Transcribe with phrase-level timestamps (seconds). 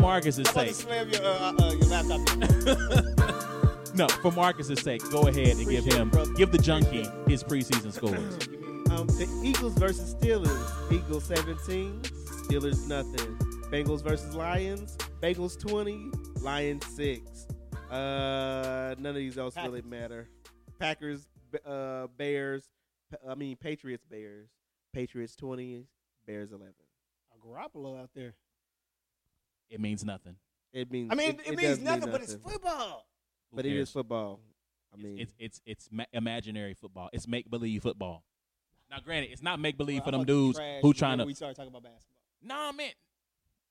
[0.00, 0.74] for Marcus's I'm sake.
[0.74, 3.36] slam your, uh, uh, your laptop.
[3.92, 7.92] No, for Marcus's sake, go ahead and give him it, give the junkie his preseason
[7.92, 8.48] scores.
[8.90, 10.92] Um, the Eagles versus Steelers.
[10.92, 13.36] Eagles 17, Steelers nothing.
[13.70, 14.96] Bengals versus Lions.
[15.22, 17.46] Bengals 20, Lions 6.
[17.88, 20.28] Uh, none of these else really matter.
[20.80, 21.28] Packers,
[21.64, 22.64] uh, Bears.
[23.28, 24.48] I mean Patriots, Bears.
[24.92, 25.84] Patriots 20,
[26.26, 26.74] Bears 11.
[27.32, 28.34] A Garoppolo out there.
[29.70, 30.36] It means nothing.
[30.72, 33.06] It means I mean, it, does means mean nothing, but it's football.
[33.50, 33.88] Who But it cares?
[33.88, 34.40] is football.
[34.92, 37.08] I mean, it's it's it's ma- imaginary football.
[37.12, 38.24] It's make believe football.
[38.90, 41.24] Now, granted, it's not make believe Well, for I'm them dudes who trying to.
[41.24, 42.22] We started talking about basketball.
[42.42, 42.90] Nah, man.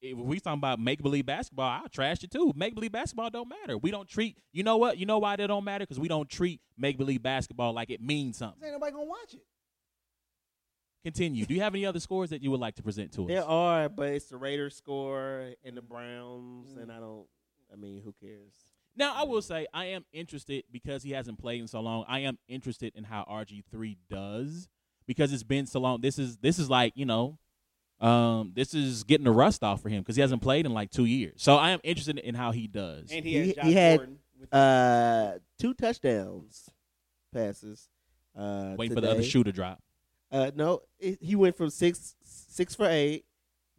[0.02, 2.54] If we talking about make believe basketball, I'll trash it too.
[2.56, 3.78] Make believe basketball don't matter.
[3.78, 4.38] We don't treat.
[4.54, 4.98] You know what?
[4.98, 5.84] You know why that don't matter?
[5.84, 8.64] Because we don't treat make believe basketball like it means something.
[8.64, 9.44] ain't nobody gonna watch it.
[11.04, 11.46] Continue.
[11.46, 13.28] Do you have any other scores that you would like to present to us?
[13.30, 17.26] there are, but it's the Raiders score and the Browns, and I don't.
[17.72, 18.52] I mean, who cares?
[18.96, 22.04] Now, I will say I am interested because he hasn't played in so long.
[22.08, 24.68] I am interested in how RG three does
[25.08, 26.02] because it's been so long.
[26.02, 27.38] This is this is like you know,
[28.02, 30.90] um, this is getting the rust off for him because he hasn't played in like
[30.92, 31.36] two years.
[31.38, 33.10] So I am interested in how he does.
[33.12, 34.20] And he, He- has he Josh had, Gordon.
[34.40, 36.70] With Uh, two touchdowns
[37.34, 37.90] passes.
[38.38, 39.82] Uh, Waiting for the other shoe to drop.
[40.32, 43.26] Uh, no, it, he went from six six for eight,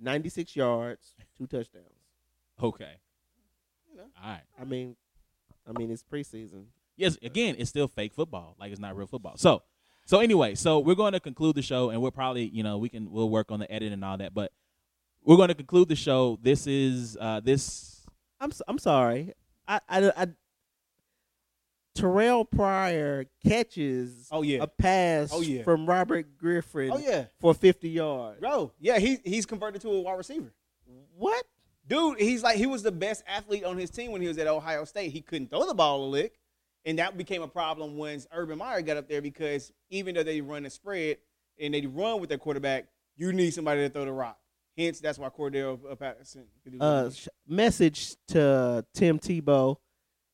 [0.01, 1.85] 96 yards, two touchdowns.
[2.63, 2.95] Okay.
[3.91, 4.05] You know.
[4.23, 4.43] All right.
[4.61, 4.97] I mean,
[5.69, 6.65] I mean it's preseason.
[6.97, 7.17] Yes.
[7.23, 8.57] Again, it's still fake football.
[8.59, 9.37] Like it's not real football.
[9.37, 9.63] So,
[10.07, 12.89] so anyway, so we're going to conclude the show, and we're probably, you know, we
[12.89, 14.53] can we'll work on the edit and all that, but
[15.25, 16.39] we're going to conclude the show.
[16.43, 18.07] This is uh this.
[18.41, 19.35] I'm s- I'm sorry.
[19.69, 20.27] I I, I
[22.01, 24.63] Terrell Pryor catches Oh, yeah.
[24.63, 25.63] a pass Oh, yeah.
[25.63, 28.41] from Robert Griffin oh yeah, for 50 yards.
[28.41, 28.73] bro.
[28.81, 30.53] Yeah, he he's converted to a wide receiver.
[31.17, 31.45] What?
[31.87, 34.47] Dude, he's like he was the best athlete on his team when he was at
[34.47, 35.13] Ohio State.
[35.13, 36.39] He couldn't throw the ball a lick,
[36.85, 40.41] and that became a problem when Urban Meyer got up there because even though they
[40.41, 41.19] run a spread
[41.59, 42.87] and they run with their quarterback,
[43.17, 44.39] you need somebody to throw the rock.
[44.79, 46.45] Hence, that's why Cordell Patterson.
[46.63, 49.77] could do what he Uh, message to Tim Tebow: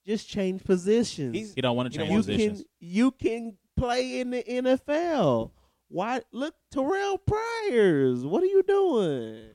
[0.06, 1.34] just change positions.
[1.34, 2.58] He's- He don't want to change you positions.
[2.58, 5.50] can you can play in the NFL.
[5.88, 6.22] Why?
[6.32, 8.24] Look, Terrell Pryor's.
[8.24, 9.50] What are you doing?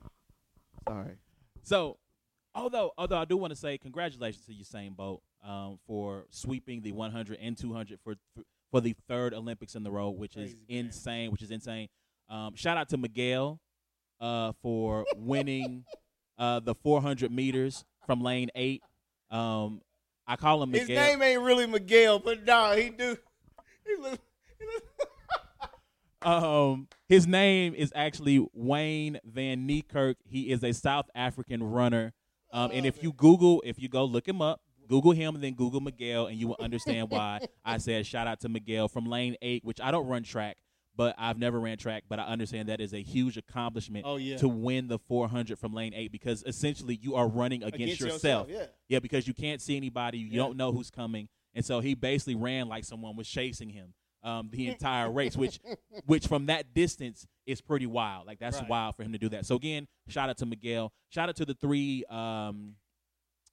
[0.88, 1.16] Sorry.
[1.64, 1.98] So,
[2.56, 6.92] although although I do want to say congratulations to Usain Bolt um, for sweeping the
[6.92, 8.16] 100 and 200 for
[8.72, 10.86] for the third Olympics in the row, which is man.
[10.86, 11.32] insane.
[11.32, 11.90] Which is insane.
[12.30, 13.60] Um, shout out to Miguel
[14.22, 15.84] uh, for winning
[16.38, 18.82] uh, the 400 meters from lane eight.
[19.30, 19.82] Um,
[20.32, 23.18] I call him His name ain't really Miguel, but nah, he do.
[23.86, 24.18] He look.
[24.58, 24.84] He look
[26.22, 30.16] Um, his name is actually Wayde Van Niekerk.
[30.24, 32.14] He is a South African runner.
[32.54, 35.56] Um, and if you Google, if you go look him up, Google him and then
[35.56, 39.36] Google Miguel, and you will understand why I said shout out to Miguel from Lane
[39.42, 40.58] Eight, which I don't run track,
[40.96, 44.38] but I've never ran track, but I understand that is a huge accomplishment Oh, yeah.
[44.38, 48.48] to win the 400 from Lane Eight because essentially you are running against, yourself.
[48.50, 48.66] Yeah.
[48.90, 50.38] Yeah, because you can't see anybody, you Yeah.
[50.38, 53.94] don't know who's coming, and so he basically ran like someone was chasing him
[54.24, 55.60] um, the entire race, which,
[56.06, 58.28] which from that distance is pretty wild.
[58.28, 58.70] Like that's Right.
[58.70, 59.46] wild for him to do that.
[59.48, 60.94] So again, shout out to Miguel.
[61.10, 62.76] Shout out to the three um,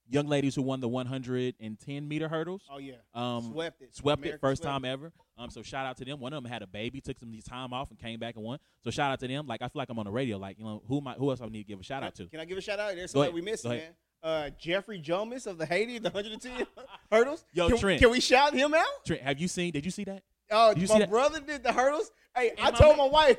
[0.08, 2.62] young ladies who won the 110 meter hurdles.
[2.70, 2.94] Oh yeah.
[3.14, 3.94] Um, swept it.
[3.94, 4.90] Swept America it first swept time it.
[4.92, 5.12] ever.
[5.36, 6.18] Um, so shout out to them.
[6.20, 8.58] One of them had a baby, took some time off, and came back and won.
[8.82, 9.46] So shout out to them.
[9.46, 10.36] Like I feel like I'm on the radio.
[10.38, 12.14] Like you know who am I, who else I need to give a shout out
[12.16, 12.26] to?
[12.26, 12.94] Can I give a shout out?
[12.94, 13.74] There's somebody we missed, man.
[13.74, 13.94] ahead.
[14.20, 16.66] Uh, Jeffrey Julmis of the Haiti, the 110
[17.12, 17.44] hurdles.
[17.52, 18.00] Yo, can, Trent.
[18.00, 18.84] Can we shout him out?
[19.06, 19.70] Trent, have you seen?
[19.72, 20.24] Did you see that?
[20.50, 21.10] Oh, see my that?
[21.10, 22.10] brother did the hurdles.
[22.34, 23.38] Hey, I my told ma- my wife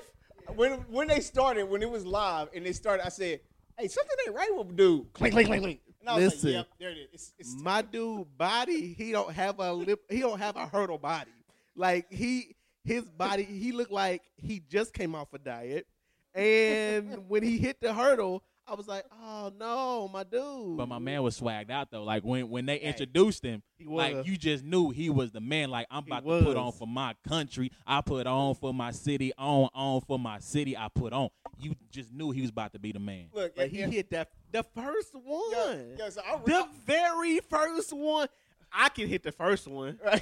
[0.56, 3.42] when when they started, when it was live and they started, I said,
[3.77, 5.81] "Hey, something ain't right with dude." Clink, clink, clink, clink.
[6.00, 6.50] And I was Listen.
[6.50, 10.01] like, "Yep, there it is." It's, it's My dude body, he don't have a lip.
[10.10, 11.31] He don't have a hurdle body.
[11.75, 15.88] Like he, his body, he looked like he just came off a diet.
[16.34, 21.00] And when he hit the hurdle, I was like, "Oh no, my dude!" But my
[21.00, 22.04] man was swagged out though.
[22.04, 25.72] Like when when they introduced him, like you just knew he was the man.
[25.72, 27.72] Like I'm about to put on for my country.
[27.88, 29.34] I put on for my city.
[29.40, 30.78] On on for my city.
[30.78, 31.30] I put on.
[31.60, 33.30] You just knew he was about to be the man.
[33.34, 35.51] look, But he yeah, hit that the first one.
[35.51, 38.28] yeah, yeah, so I, The very first one.
[38.72, 40.00] I can hit the first one.
[40.06, 40.22] right?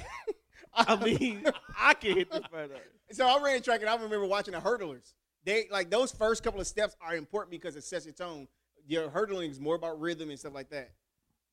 [0.74, 1.44] I mean,
[1.78, 2.80] I can hit the first one.
[3.10, 5.14] So I ran track and I remember watching the hurdlers.
[5.44, 8.48] They like those first couple of steps are important because it sets your tone.
[8.86, 10.90] Your hurdling is more about rhythm and stuff like that.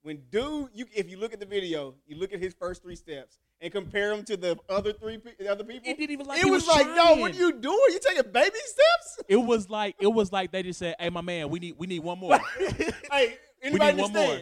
[0.04, 2.95] When dude, you if you look at the video, you look at his first three
[2.95, 5.89] steps and compare him to the other three pe- the other people.
[5.89, 7.79] It didn't even like it was, was like, no, what are you doing?
[7.89, 9.23] You taking baby steps?
[9.27, 11.88] It was like it was like they just said, "Hey, my man, we need we
[11.88, 12.39] need one more."
[13.12, 14.39] hey, Anybody in the one more.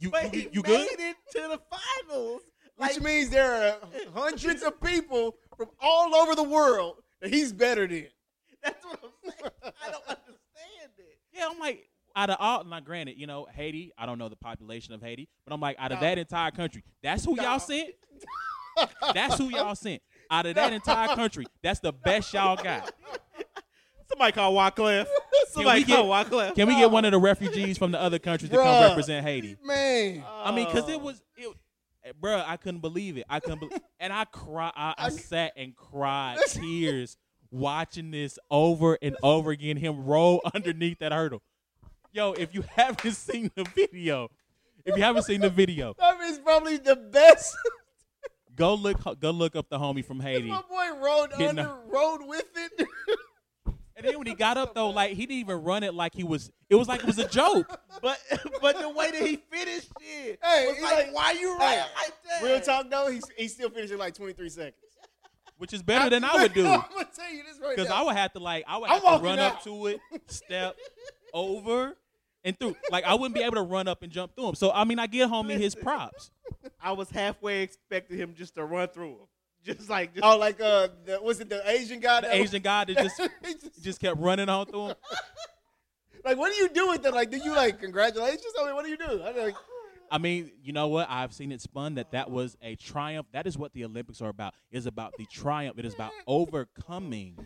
[0.00, 1.60] You But you, he you made it to the
[2.08, 2.40] finals.
[2.76, 3.76] Which Like, means there are
[4.14, 8.08] hundreds of people from all over the world that he's better than.
[8.64, 9.52] that's what I'm saying.
[9.86, 11.18] I don't understand it.
[11.32, 14.36] Yeah, I'm like, out of all, now granted, you know, Haiti, I don't know the
[14.36, 16.06] population of Haiti, but I'm like, out of No.
[16.06, 17.42] that entire country, that's who No.
[17.42, 17.90] y'all sent?
[19.14, 20.02] That's who y'all sent.
[20.30, 22.92] Out of that entire country, that's the best y'all got.
[24.08, 25.06] Somebody call Wyclef.
[25.50, 26.54] Somebody get- call Wyclef.
[26.54, 29.56] Can we get one of the refugees from the other countries to come represent Haiti?
[29.62, 30.90] Man, I mean, because Oh.
[30.92, 33.24] it was, it, bruh, I couldn't believe it.
[33.28, 37.16] I couldn't believe And I cried, I, I I- sat and cried tears
[37.52, 41.42] watching this over and over again, him roll underneath that hurdle.
[42.12, 44.28] Yo, if you haven't seen the video,
[44.84, 47.56] if you haven't seen the video, that is probably the best.
[48.56, 50.48] go look go look up the homie from Haiti.
[50.48, 52.86] My boy rode under, a- rode with it.
[53.96, 56.24] And then when he got up though, like he didn't even run it like he
[56.24, 57.66] was it was like it was a joke.
[58.02, 58.18] But
[58.62, 62.12] but the way that he finished it Hey, was like, like- why you Hey, like
[62.28, 62.42] that?
[62.42, 64.74] Real talk though, he's he still finished in like 23 seconds.
[65.58, 66.66] Which is better than I would do.
[66.66, 67.84] I'm gonna tell you this right now.
[67.84, 67.90] Because.
[67.90, 70.00] I would have to like I would I'm have to walking run up to it,
[70.28, 70.76] step
[71.32, 71.96] over
[72.44, 72.76] and through.
[72.90, 74.54] Like I wouldn't be able to run up and jump through him.
[74.54, 76.30] So I mean I give homie his props.
[76.80, 79.26] I was halfway expecting him just to run through him.
[79.62, 82.22] Just like just oh, like uh, the, was it the Asian guy?
[82.22, 84.94] The that- Asian guy that just just- just kept running on through him.
[86.24, 87.12] like, what do you do with that?
[87.12, 88.54] Like, do you like congratulations?
[88.58, 89.20] I mean, what do you do?
[89.22, 89.54] I like,
[90.10, 91.08] I mean, you know what?
[91.10, 93.26] I've seen it spun that that was a triumph.
[93.34, 94.54] That is what the Olympics are about.
[94.70, 95.78] Is about the triumph.
[95.78, 97.36] It is about overcoming.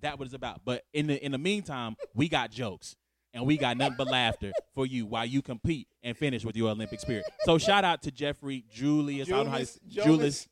[0.00, 0.62] That what it's about.
[0.64, 2.96] But in the in the meantime, we got jokes
[3.34, 6.70] and we got nothing but laughter for you while you compete and finish with your
[6.70, 7.24] Olympic spirit.
[7.44, 10.48] So shout out to Jeffrey Julius, I don't know how Julius, Julius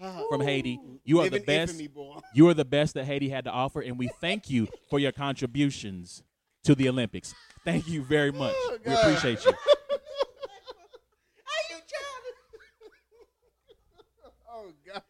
[0.00, 0.22] ah.
[0.28, 0.80] from Haiti.
[1.04, 1.80] You are the best.
[2.34, 5.12] You are the best that Haiti had to offer, and we thank you for your
[5.12, 6.24] contributions
[6.64, 7.32] to the Olympics.
[7.64, 8.54] Thank you very oh, much.
[8.56, 9.52] Oh, we appreciate you.
[9.52, 9.56] Are
[11.70, 12.40] you childish?
[14.50, 15.02] oh God.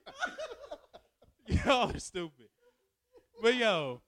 [1.67, 2.49] Y'all are stupid.
[3.43, 4.02] But yo,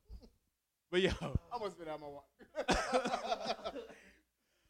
[0.90, 2.26] but yo, I must spit out my water.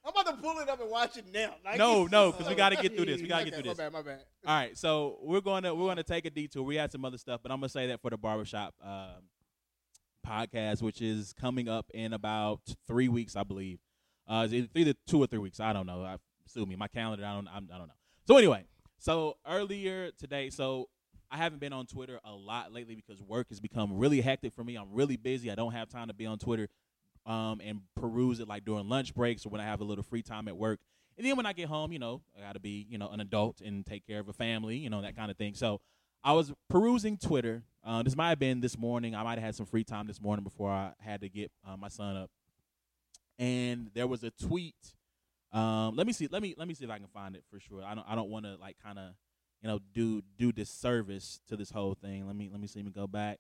[0.07, 1.57] I'm about to pull it up and watch it now.
[1.65, 3.21] Like, no, no, because we got to get through this.
[3.21, 3.79] We got to Okay, get through this.
[3.79, 4.21] My bad, my bad.
[4.47, 6.63] All right, so we're going to we're going to take a detour.
[6.63, 9.25] We had some other stuff, but I'm gonna say that for the barbershop um,
[10.27, 13.81] podcast, which is coming up in about three weeks, I believe.
[14.29, 15.61] Uh, either two or three weeks.
[15.61, 16.03] I don't know.
[16.03, 16.17] I,
[16.47, 16.77] sue me.
[16.77, 17.25] My calendar.
[17.25, 17.49] I don't.
[17.49, 17.95] I'm, I don't know.
[18.27, 18.65] So anyway,
[18.99, 20.89] so earlier today, so
[21.31, 24.64] I haven't been on Twitter a lot lately because work has become really hectic for
[24.64, 24.76] me.
[24.76, 25.50] I'm really busy.
[25.50, 26.69] I don't have time to be on Twitter
[27.25, 30.23] um, and peruse it like during lunch breaks or when I have a little free
[30.23, 30.78] time at work.
[31.19, 33.20] And then when I get home, you know, I got to be, you know, an
[33.20, 35.55] adult and take care of a family, you know, that kind of thing.
[35.55, 35.81] So
[36.23, 37.62] I was perusing Twitter.
[37.84, 39.14] Uh, this might have been this morning.
[39.14, 41.76] I might have had some free time this morning before I had to get uh,
[41.76, 42.31] my son up.
[43.38, 44.75] And there was a tweet.
[45.52, 46.29] Um, let me see.
[46.31, 47.82] Let me let me see if I can find it for sure.
[47.82, 49.12] I don't I don't want to like kind of
[49.67, 52.25] you know do do disservice to this whole thing.
[52.27, 53.39] Let me let me see me go back.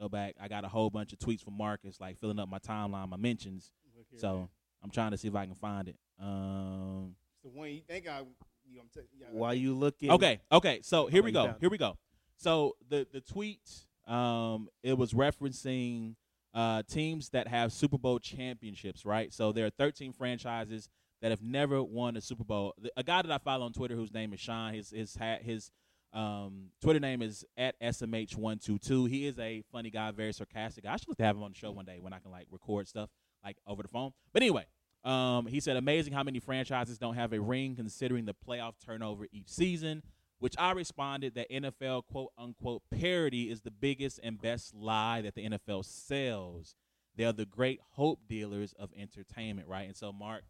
[0.00, 0.34] Go back.
[0.40, 3.16] I got a whole bunch of tweets from Marcus, like filling up my timeline, my
[3.16, 3.70] mentions.
[4.16, 4.48] So
[4.82, 5.96] I'm trying to see if I can find it.
[6.18, 8.20] Um, It's the one you think I.
[8.68, 10.80] You know, I'm t- yeah, While you looking, okay, okay.
[10.82, 11.44] So here we go.
[11.46, 11.60] found.
[11.60, 11.96] Here we go.
[12.38, 13.60] So the the tweet,
[14.06, 16.14] um, it was referencing
[16.54, 19.32] uh, teams that have Super Bowl championships, right?
[19.32, 20.88] So there are 13 franchises
[21.22, 22.74] that have never won a Super Bowl.
[22.96, 25.70] A guy that I follow on Twitter, whose name is Sean, his his his
[26.12, 29.08] um, Twitter name is at smh122.
[29.08, 30.84] He is a funny guy, very sarcastic.
[30.84, 30.94] guy.
[30.94, 33.10] I should have him on the show one day when I can like record stuff
[33.44, 34.12] like over the phone.
[34.32, 34.64] But anyway,
[35.04, 39.26] um, he said, amazing how many franchises don't have a ring considering the playoff turnover
[39.30, 40.02] each season.
[40.38, 45.34] Which I responded that NFL quote unquote parody is the biggest and best lie that
[45.34, 46.74] the NFL sells.
[47.16, 49.86] They are the great hope dealers of entertainment, right?
[49.86, 50.44] And so Mark,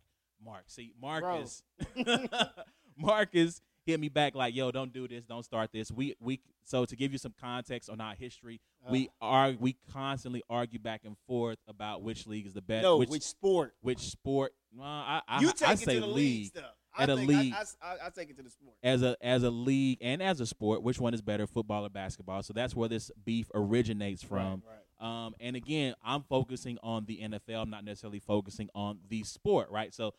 [0.45, 1.62] Mark, see, Marcus,
[2.97, 6.85] Marcus hit me back like, "Yo, don't do this, don't start this." We we so
[6.85, 8.90] to give you some context on our history, uh.
[8.90, 12.99] we are we constantly argue back and forth about which league is the best, No,
[12.99, 13.75] which which, sport?
[13.81, 14.52] which sport.
[14.75, 16.75] Well, I I, you take I it say to the league league stuff.
[16.99, 17.52] At I a league.
[17.52, 18.75] I, I, I, I take it to the sport.
[18.83, 21.90] as a as a league and as a sport, which one is better, football or
[21.90, 22.43] basketball?
[22.43, 24.62] So that's where this beef originates from.
[24.66, 27.62] Right, Um, and again, I'm focusing on the NFL.
[27.62, 29.92] I'm not necessarily focusing on the sport, right?
[29.92, 30.14] So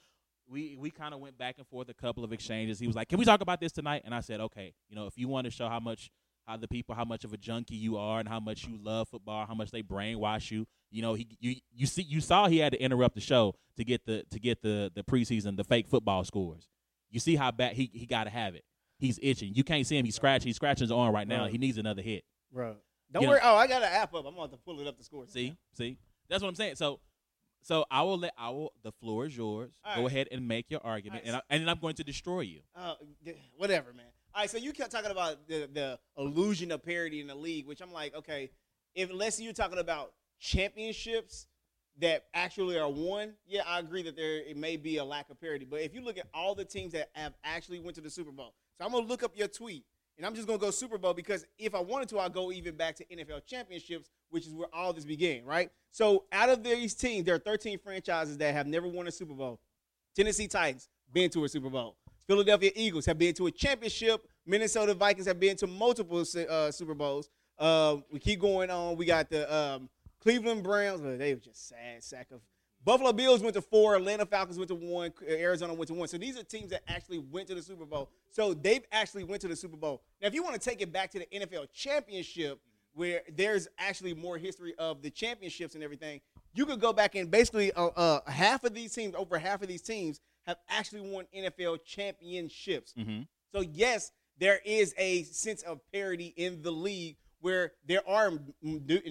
[0.49, 2.79] we we kind of went back and forth a couple of exchanges.
[2.79, 4.73] He was like, "Can we talk about this tonight?" And I said, "Okay.
[4.89, 6.11] You know, if you want to show how much
[6.47, 9.09] how the people how much of a junkie you are and how much you love
[9.09, 12.59] football, how much they brainwash you, you know, he you you see you saw he
[12.59, 15.87] had to interrupt the show to get the to get the the preseason the fake
[15.87, 16.67] football scores.
[17.09, 18.63] You see how bad he he got to have it.
[18.99, 19.53] He's itching.
[19.53, 20.05] You can't see him.
[20.05, 20.47] He's scratching.
[20.47, 21.43] He's scratching his arm right now.
[21.43, 21.51] Right.
[21.51, 22.23] He needs another hit.
[22.51, 22.77] Right.
[23.11, 23.41] Don't You know- worry.
[23.43, 24.25] Oh, I got an app up.
[24.25, 25.25] I'm going to pull it up the score.
[25.27, 25.97] See, see,
[26.29, 26.75] that's what I'm saying.
[26.75, 26.99] So,
[27.61, 28.73] So I will let I will.
[28.83, 29.71] The floor is yours.
[29.83, 30.11] All Go right.
[30.11, 32.61] ahead and make your argument, All and I, and then I'm going to destroy you.
[32.75, 32.95] Uh,
[33.57, 34.05] whatever, man.
[34.35, 37.65] All right, so you kept talking about the the illusion of parity in the league,
[37.65, 38.51] which I'm like, okay,
[38.93, 41.47] if let's say you're talking about championships
[41.99, 45.39] that actually are won, yeah, I agree that there it may be a lack of
[45.41, 45.65] parity.
[45.65, 48.31] But if you look at all the teams that have actually went to the Super
[48.31, 49.85] Bowl, so I'm gonna look up your tweet.
[50.17, 52.75] And I'm just gonna go Super Bowl because if I wanted to, I'll go even
[52.75, 55.69] back to NFL championships, which is where all this began, right?
[55.91, 59.33] So out of these teams, there are 13 franchises that have never won a Super
[59.33, 59.59] Bowl.
[60.15, 61.95] Tennessee Titans been to a Super Bowl.
[62.27, 64.27] Philadelphia Eagles have been to a championship.
[64.45, 67.29] Minnesota Vikings have been to multiple uh, Super Bowls.
[67.57, 68.97] Uh, we keep going on.
[68.97, 69.89] We got the um,
[70.21, 71.01] Cleveland Browns.
[71.01, 72.41] Well, they were just sad sack of.
[72.87, 73.97] Buffalo Bills went to four.
[73.97, 75.11] Atlanta Falcons went to one.
[75.27, 76.07] Arizona went to one.
[76.07, 78.09] So these are teams that actually went to the Super Bowl.
[78.29, 80.03] So they've actually went to the Super Bowl.
[80.21, 82.61] Now, if you want to take it back to the NFL championship,
[82.93, 86.21] where there's actually more history of the championships and everything,
[86.53, 89.67] you could go back and basically uh, uh, half of these teams, over half of
[89.67, 92.93] these teams, have actually won NFL championships.
[92.97, 93.23] Mm-hmm.
[93.53, 98.31] So yes, there is a sense of parity in the league where there are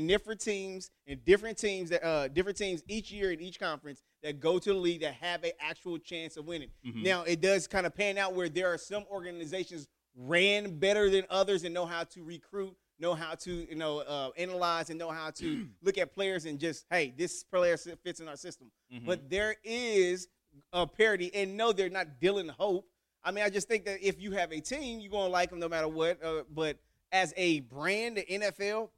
[0.06, 4.40] different teams and different teams that uh, different teams each year in each conference that
[4.40, 6.70] go to the league that have an actual chance of winning.
[6.84, 7.02] Mhm.
[7.04, 11.24] Now it does kind of pan out where there are some organizations ran better than
[11.30, 15.10] others and know how to recruit, know how to you know uh, analyze and know
[15.10, 18.70] how to look at players and just hey this player fits in our system.
[18.92, 19.04] Mhm.
[19.06, 20.28] But there is
[20.72, 22.88] a parity, and no, they're not Dylan Hope.
[23.22, 25.58] I mean, I just think that if you have a team, you're gonna like them
[25.58, 26.22] no matter what.
[26.22, 26.78] Uh, but
[27.16, 28.90] as a brand, the NFL,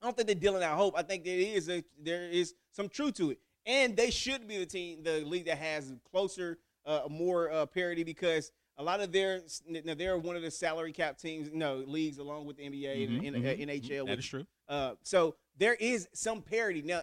[0.00, 0.94] I don't think they're dealing out hope.
[0.96, 4.58] I think there is a, there is some truth to it, and they should be
[4.58, 9.12] the team, the league that has closer, uh, more uh, parity because a lot of
[9.12, 13.08] their now they're one of the salary cap teams, no leagues along with the NBA
[13.08, 14.06] Mhm, and, and mhm, uh, NHL.
[14.06, 14.46] That which is true.
[14.68, 16.82] uh, so there is some parity.
[16.82, 17.02] Now,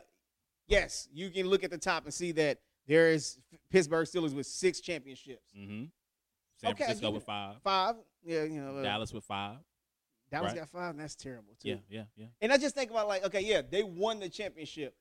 [0.67, 3.37] yes, you can look at the top and see that there is
[3.71, 5.53] Pittsburgh Steelers with six championships.
[5.57, 5.85] Mm-hmm.
[6.57, 7.55] San Okay, Francisco with five.
[7.63, 7.95] Five.
[8.25, 8.77] Yeah, you know.
[8.79, 9.57] Uh, Dallas with five.
[10.31, 10.55] Right.
[10.55, 11.69] got five, and that's terrible, too.
[11.69, 12.25] Yeah, yeah, yeah.
[12.41, 14.95] And I just think about, like, okay, yeah, they won the championship.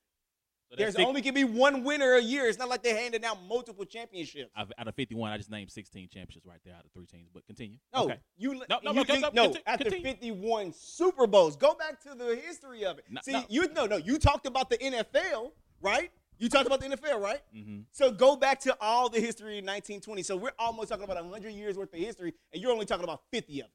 [0.71, 2.47] So There's six- only can be one winner a year.
[2.47, 4.51] It's not like they're handing out multiple championships.
[4.55, 7.07] out of- out of 51, I just named 16 championships right there out of three
[7.07, 7.31] teams.
[7.33, 7.79] But continue.
[7.95, 8.19] No, Okay.
[8.37, 10.05] you No, no, you no, think, no, no, conti- after continue.
[10.05, 11.57] 51 Super Bowls.
[11.57, 13.07] Go back to the history of it.
[13.09, 13.45] No, See, no.
[13.49, 16.11] you no, no, you talked about the NFL, right?
[16.41, 17.41] You talked about the NFL, right?
[17.55, 17.81] Mm-hmm.
[17.91, 20.23] So go back to all the history in 1920.
[20.23, 23.23] So we're almost talking about 100 years worth of history, and you're only talking about
[23.33, 23.73] 50 of it.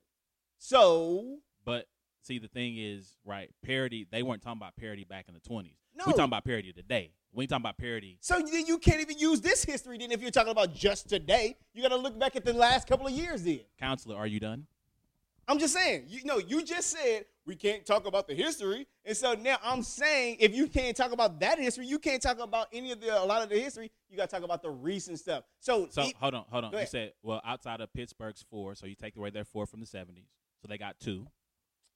[0.57, 1.87] So But
[2.21, 3.49] see, the thing is, right?
[3.65, 4.07] Parody.
[4.09, 5.75] They weren't talking about parody back in the 20s.
[5.95, 6.03] No.
[6.07, 7.11] We're talking about parody today.
[7.33, 8.17] We ain't talking about parody.
[8.21, 11.57] so then you can't even use this history then if you're talking about just today.
[11.73, 13.61] You got to look back at the last couple of years then.
[13.79, 14.67] Counselor, are you done?
[15.47, 16.05] I'm just saying.
[16.07, 19.83] You know, you just said we can't talk about the history, and so now I'm
[19.83, 23.21] saying if you can't talk about that history, you can't talk about any of the
[23.21, 23.91] a lot of the history.
[24.09, 25.43] You got to talk about the recent stuff.
[25.59, 26.71] So, So it- hold on, hold on.
[26.71, 29.85] You said well, outside of Pittsburgh's four, so you take away their four from the
[29.85, 30.27] 70s,
[30.63, 31.27] so they got two.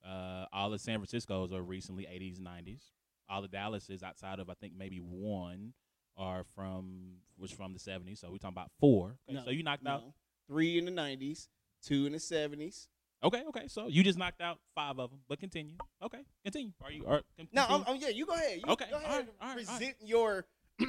[0.05, 2.81] Uh, all of San Francisco's are recently 80s, 90s.
[3.29, 5.73] All the Dallas's outside of I think maybe one
[6.17, 8.19] are from was from the 70s.
[8.19, 9.17] So we're talking about four.
[9.29, 10.03] Okay, No, so you knocked out.
[10.47, 11.47] three in the 90s,
[11.83, 12.87] two in the 70s.
[13.23, 13.67] Okay, okay.
[13.67, 15.19] So you just knocked out five of them.
[15.27, 15.75] But continue.
[16.03, 16.71] Okay, continue.
[16.83, 17.05] Are you?
[17.07, 17.65] Are, con- No.
[17.67, 18.59] I'm, I'm- yeah, you go ahead.
[18.65, 19.09] You Okay, go ahead.
[19.09, 20.45] right, all right, all present your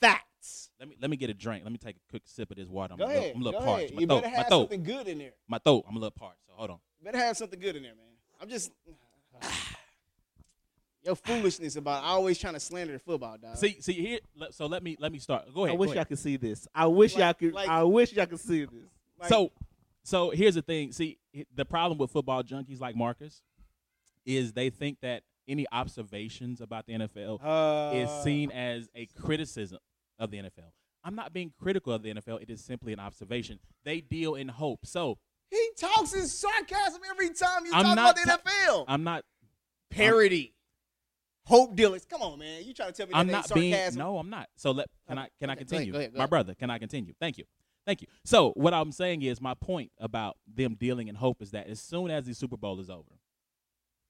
[0.00, 0.70] facts.
[0.78, 1.64] let me let me get a drink.
[1.64, 2.92] Let me take a quick sip of this water.
[2.94, 3.32] I'm Go a little, ahead.
[3.36, 3.94] I'm a little parched.
[3.94, 5.32] My You throat, better my have throat, something good in there.
[5.48, 5.84] my throat.
[5.88, 6.40] I'm a little parched.
[6.46, 6.78] So hold on.
[7.02, 8.04] Better have something good in there, man.
[8.40, 8.70] I'm just
[11.04, 13.56] your foolishness about always trying to slander the football, dog.
[13.56, 14.18] See, see here.
[14.36, 15.52] let- So let me let me start.
[15.54, 15.74] Go ahead.
[15.74, 15.96] I go wish ahead.
[15.96, 16.66] y'all could see this.
[16.74, 17.54] I wish Like- y'all could.
[17.54, 18.72] like- I wish y'all could see this.
[19.18, 19.50] Like, so,
[20.02, 20.92] so here's the thing.
[20.92, 21.18] See,
[21.54, 23.42] the problem with football junkies like Marcus
[24.26, 29.78] is they think that any observations about the NFL uh, is seen as a criticism
[30.18, 30.70] of the NFL.
[31.02, 32.42] I'm not being critical of the NFL.
[32.42, 33.58] It is simply an observation.
[33.84, 34.84] They deal in hope.
[34.84, 35.18] So
[35.50, 38.84] He talks in sarcasm every time you I'm talk about the NFL.
[38.88, 39.24] I'm not.
[39.90, 40.54] Parody.
[41.44, 42.04] Hope dealers.
[42.04, 42.62] Come on, man.
[42.64, 43.72] You trying to tell me that I'm not being.
[43.72, 43.98] sarcasm?
[43.98, 44.48] No, I'm not.
[44.56, 45.92] So let can I can I okay, go ahead, continue?
[45.92, 47.14] go ahead, go My brother, can I continue?
[47.18, 47.44] Thank you,
[47.86, 48.08] thank you.
[48.24, 51.80] So what I'm saying is my point about them dealing in hope is that as
[51.80, 53.18] soon as the Super Bowl is over,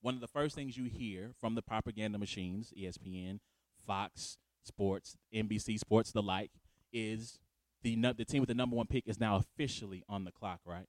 [0.01, 3.39] one of the first things you hear from the propaganda machines, ESPN,
[3.87, 6.51] Fox Sports, NBC Sports, the like,
[6.93, 7.39] is
[7.83, 10.59] the the team with the number one pick is now officially on the clock.
[10.65, 10.87] Right?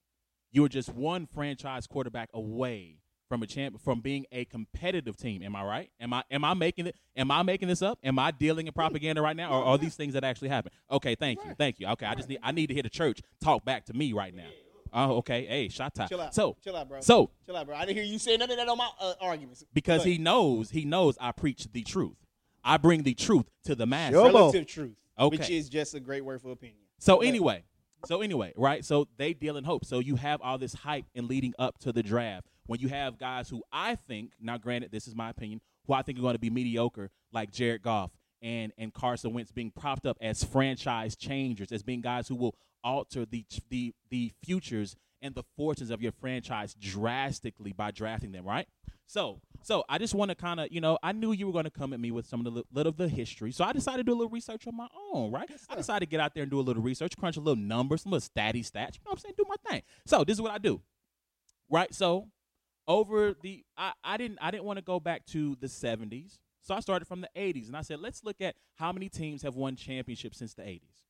[0.52, 5.44] You were just one franchise quarterback away from a champ from being a competitive team.
[5.44, 5.92] Am I right?
[6.00, 6.96] Am I am I making it?
[7.16, 8.00] Am I making this up?
[8.04, 10.72] Am I dealing in propaganda right now, or are these things that actually happen?
[10.90, 11.88] Okay, thank you, thank you.
[11.90, 14.34] Okay, I just need I need to hear the church talk back to me right
[14.34, 14.50] now.
[14.92, 15.46] Oh, okay.
[15.46, 16.10] Hey, shot time.
[16.10, 16.34] Chill out.
[16.34, 17.02] So chill out, bro.
[17.02, 17.76] so chill out, bro.
[17.76, 19.64] I didn't hear you say none of that on my uh, arguments.
[19.72, 22.18] because he knows he knows I preach the truth.
[22.64, 24.16] I bring the truth to the masses.
[24.16, 25.56] Relative truth, which Okay.
[25.56, 26.80] is just a great word for opinion.
[26.98, 27.30] So ahead.
[27.30, 27.64] anyway,
[28.06, 28.84] so anyway, right?
[28.84, 29.86] So they deal in hope.
[29.86, 32.48] So you have all this hype and leading up to the draft.
[32.68, 36.02] When you have guys who I think, now granted, this is my opinion, who I
[36.02, 40.06] think are going to be mediocre, like Jared Goff and and Carson Wentz, being propped
[40.06, 45.36] up as franchise changers, as being guys who will alter the the the futures and
[45.36, 48.68] the fortunes of your franchise drastically by drafting them, right?
[49.10, 51.64] So, so I just want to kind of, you know, I knew you were going
[51.66, 53.98] to come at me with some of the little of the history, so I decided
[53.98, 55.50] to do a little research on my own, right?
[55.68, 58.04] I decided to get out there and do a little research, crunch a little numbers,
[58.04, 58.94] some little statty stats.
[58.94, 59.34] You know what I'm saying?
[59.36, 59.82] Do my thing.
[60.06, 60.80] So this is what I do,
[61.72, 61.92] right?
[61.92, 62.28] So
[62.88, 66.76] over the, I, I didn't, I didn't want to go back to the 70s, so
[66.76, 69.56] I started from the 80s, and I said, let's look at how many teams have
[69.56, 71.02] won championships since the 80s,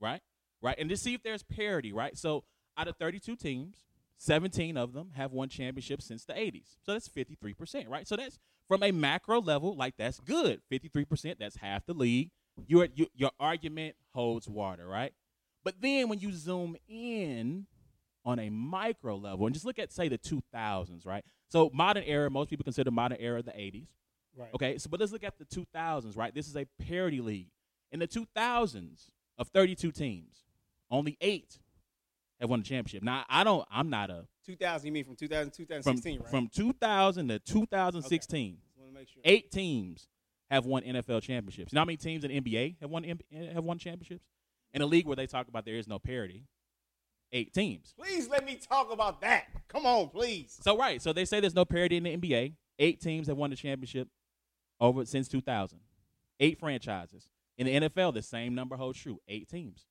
[0.00, 0.22] right?
[0.62, 2.16] Right, and to see if there's parity, right?
[2.16, 2.44] So
[2.78, 3.84] out of 32 teams,
[4.18, 6.76] 17 of them have won championships since the 80s.
[6.84, 8.06] So that's 53%, right?
[8.06, 10.60] So that's from a macro level, like that's good.
[10.70, 12.30] 53%, that's half the league.
[12.66, 15.12] Your, your, your argument holds water, right?
[15.64, 17.66] But then when you zoom in
[18.24, 21.24] on a micro level and just look at, say, the 2000s, right?
[21.48, 23.86] So modern era, most people consider modern era the 80s.
[24.36, 24.50] Right.
[24.54, 26.34] Okay, so but let's look at the 2000s, right?
[26.34, 27.48] This is a parity league.
[27.90, 29.08] In the 2000s,
[29.38, 30.44] of 32 teams,
[30.90, 31.58] only eight
[32.40, 33.02] have won the championship.
[33.02, 36.30] Now, I don't, I'm not a, 2000, you mean from 2000 from, 2016, right?
[36.30, 39.22] from 2000 to 2016, Just want to make sure.
[39.24, 40.08] eight teams
[40.50, 41.72] have won NFL championships.
[41.72, 44.24] You know how many teams in NBA have won have won championships?
[44.72, 46.44] In a league where they talk about there is no parity,
[47.32, 47.94] eight teams.
[47.98, 49.46] Please let me talk about that.
[49.68, 50.58] Come on, please.
[50.62, 52.54] So right, so they say there's no parity in the NBA.
[52.78, 54.08] Eight teams have won the championship
[54.80, 55.80] over since 2000.
[56.40, 57.28] Eight franchises.
[57.56, 59.18] In the NFL, the same number holds true.
[59.26, 59.86] Eight teams.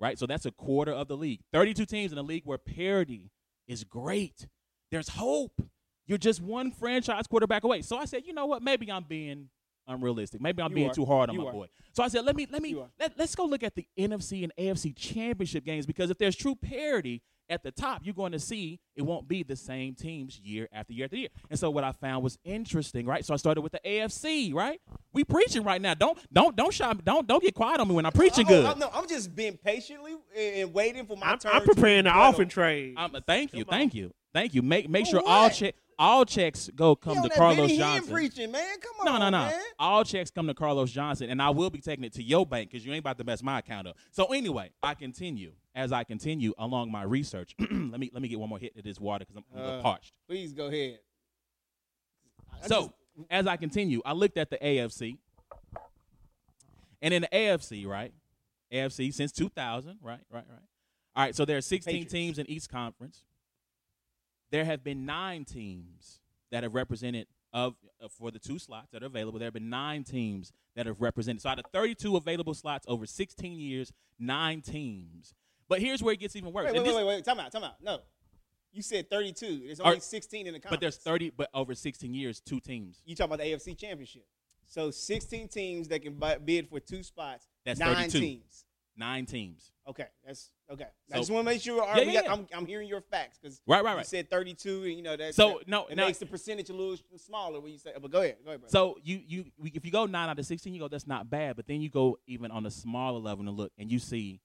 [0.00, 0.18] Right?
[0.18, 1.40] So that's a quarter of the league.
[1.52, 3.30] 32 teams in a league where parity
[3.68, 4.48] is great.
[4.90, 5.62] There's hope.
[6.06, 7.82] You're just one franchise quarterback away.
[7.82, 8.62] So I said, you know what?
[8.62, 9.50] Maybe I'm being
[9.86, 10.40] unrealistic.
[10.40, 10.94] Maybe I'm You being are.
[10.94, 11.52] too hard on You my are.
[11.52, 11.66] boy.
[11.92, 14.52] So I said, let me let me let, let's go look at the NFC and
[14.58, 18.78] AFC championship games because if there's true parity at the top, you're going to see
[18.94, 21.28] it won't be the same teams year after year after year.
[21.50, 23.24] And so what I found was interesting, right?
[23.24, 24.80] So I started with the AFC, right?
[25.12, 25.94] We preaching right now.
[25.94, 28.64] Don't don't don't shop, don't don't get quiet on me when I'm preaching I'm- good.
[28.66, 31.50] I'm, no, I'm just being patiently and and waiting for my I'm, turn.
[31.52, 32.42] I'm to preparing the be off better.
[32.42, 32.94] and trade.
[32.96, 33.78] Um, thank you, Come on.
[33.80, 34.62] thank you, thank you.
[34.62, 38.12] Make make For sure all check all checks go come to Carlos Benny Hinn Johnson.
[38.14, 38.78] preaching, man.
[38.80, 39.38] Come No, on, no, no.
[39.50, 39.60] man.
[39.78, 42.70] All checks come to Carlos Johnson, and I will be taking it to your bank
[42.70, 43.96] because you ain't about to mess my account up.
[44.10, 47.54] So anyway, I continue as I continue along my research.
[47.60, 49.64] let me let me get one more hit of this water because I'm, I'm a
[49.64, 50.14] little Uh, parched.
[50.26, 51.00] Please go ahead.
[52.62, 52.90] I So just-
[53.30, 55.18] as I continue, I looked at the AFC,
[57.02, 58.12] and in the AFC, right?
[58.72, 60.58] AFC since 2000, right, right, right.
[61.16, 62.12] All right, so there are 16 Patriots.
[62.12, 63.22] teams in each conference.
[64.50, 69.02] There have been nine teams that have represented of uh, for the two slots that
[69.02, 69.38] are available.
[69.38, 71.42] There have been nine teams that have represented.
[71.42, 75.34] So out of 32 available slots over 16 years, nine teams.
[75.68, 76.66] But here's where it gets even worse.
[76.66, 77.24] wait, wait, this- wait, wait, wait.
[77.24, 77.82] Time out, time out.
[77.82, 78.00] No.
[78.72, 79.62] You said 32.
[79.66, 80.02] There's only right.
[80.02, 80.70] 16 in the conference.
[80.70, 83.02] but there's 30, but over 16 years, two teams.
[83.04, 84.24] You talking about the AFC Championship.
[84.64, 87.48] So 16 teams that can bid for two spots.
[87.64, 88.20] That's nine 32.
[88.20, 88.64] teams.
[88.96, 89.72] Nine teams.
[89.88, 90.86] Okay, that's okay.
[91.12, 91.76] I just want to make sure.
[91.76, 92.32] Yeah, yeah, got- yeah.
[92.32, 94.06] I'm, I'm hearing your facts because Right, right, you right.
[94.06, 95.34] said 32, and you know that.
[95.34, 97.92] So, that- no, it makes the percentage a little smaller when you say.
[98.00, 98.62] But go ahead, go ahead.
[98.68, 101.56] So you you if you go nine out of sixteen, you go that's not bad.
[101.56, 104.40] But then you go even on a smaller level and look, and you see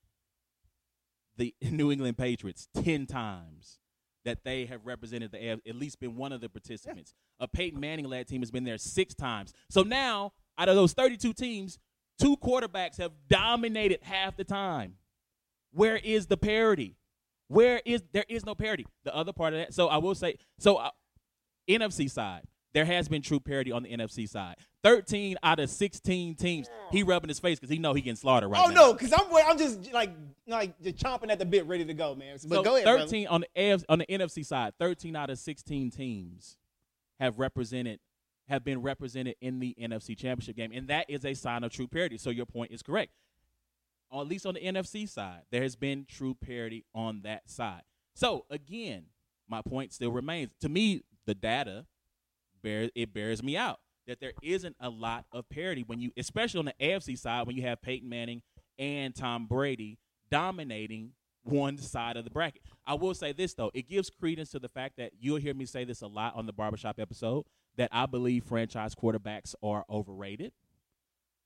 [1.38, 3.79] the New England Patriots ten times
[4.23, 7.13] that they have represented the at least been one of the participants.
[7.39, 9.53] A Peyton Manning led team has been there six times.
[9.69, 11.77] So now out of those thirty-two teams,
[12.19, 14.95] two quarterbacks have dominated half the time.
[15.71, 16.95] Where is the parity?
[17.47, 18.86] Where is there is no parity?
[19.04, 19.73] The other part of that.
[19.73, 20.78] So I will say so.
[20.78, 20.89] Uh,
[21.67, 24.56] NFC side, there has been true parity on the NFC side.
[24.84, 28.51] 13 out of 16 teams, he rubbing his face because he know he getting slaughtered
[28.51, 28.84] right oh now.
[28.84, 30.12] Oh no, because I'm I'm just like
[30.47, 32.38] like just chomping at the bit, ready to go, man.
[32.47, 33.04] But So go ahead, brother.
[33.04, 36.58] 13 on the AF, on the NFC side, 13 out of 16 teams
[37.19, 37.99] have represented
[38.47, 41.88] have been represented in the NFC Championship game, and that is a sign of true
[41.88, 42.17] parity.
[42.17, 43.12] So your point is correct.
[44.12, 47.81] Or at least on the NFC side, there has been true parity on that side.
[48.13, 49.05] So again,
[49.47, 50.51] my point still remains.
[50.62, 51.86] To me, the data
[52.62, 56.60] bears it bears me out that there isn't a lot of parity when you, especially
[56.60, 58.41] on the AFC side, when you have Peyton Manning
[58.77, 59.97] and Tom Brady
[60.29, 61.12] dominating
[61.43, 62.62] one side of the bracket.
[62.86, 65.65] I will say this though, it gives credence to the fact that you'll hear me
[65.65, 67.45] say this a lot on the barbershop episode
[67.77, 70.51] that I believe franchise quarterbacks are overrated.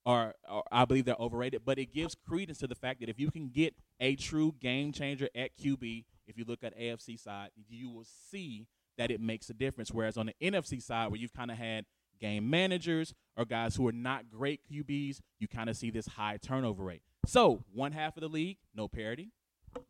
[0.05, 3.19] Or, or I believe they're overrated, but it gives credence to the fact that if
[3.19, 7.49] you can get a true game changer at QB, if you look at AFC side,
[7.67, 9.91] you will see that it makes a difference.
[9.91, 11.85] Whereas on the NFC side, where you've kind of had
[12.19, 16.37] game managers or guys who are not great QBs, you kind of see this high
[16.37, 17.01] turnover rate.
[17.25, 19.31] So one half of the league, no parity.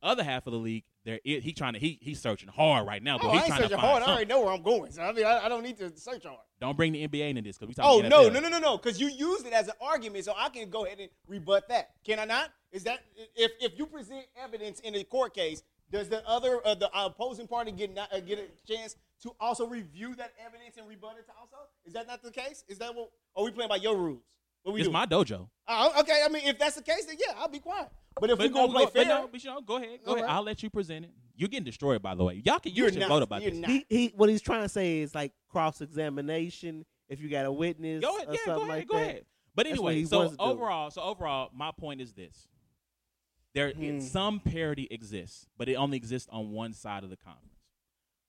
[0.04, 3.02] Other half of the league, there is, he trying to he he's searching hard right
[3.02, 3.17] now.
[3.22, 4.04] Oh, he's I ain't searching hard.
[4.04, 4.91] I already know where I'm going.
[4.91, 6.38] So I mean, I, I don't need to search hard.
[6.62, 8.10] Don't bring the NBA into this because we Oh talking.
[8.10, 8.34] no, NFL.
[8.34, 8.78] no, no, no, no!
[8.78, 11.89] Because you used it as an argument, so I can go ahead and rebut that.
[12.06, 12.52] Can I not?
[12.72, 13.00] Is that
[13.36, 17.48] if if you present evidence in a court case, does the other uh, the opposing
[17.48, 21.26] party get not, uh, get a chance to also review that evidence and rebut it?
[21.39, 22.63] Also, is that not the case?
[22.67, 23.10] Is that what?
[23.36, 24.22] Are we playing by your rules?
[24.63, 24.93] What we It's doing?
[24.93, 25.50] my dojo.
[25.67, 27.89] Oh, okay, I mean, if that's the case, then yeah, I'll be quiet.
[28.19, 30.13] But if But we gonna play go, fair, no, but you know, go ahead, go
[30.13, 30.24] ahead.
[30.26, 30.32] right.
[30.34, 31.12] I'll let you present it.
[31.36, 32.41] You're getting destroyed, by the way.
[32.45, 33.10] Y'all can You're you should not.
[33.10, 33.65] vote about You're this.
[33.65, 36.86] He, he what he's trying to say is like cross examination.
[37.08, 39.04] If you got a witness, Go ahead, or yeah, something go ahead, like go that.
[39.10, 39.26] ahead.
[39.56, 40.43] But anyway, so wants to do.
[40.43, 42.48] overall, so overall, my point is this:
[43.54, 44.00] there Hmm.
[44.00, 47.45] some parity exists, but it only exists on one side of the conference.